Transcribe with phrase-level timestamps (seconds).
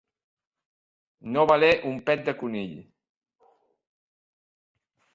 [1.35, 2.75] No valer un pet de conill.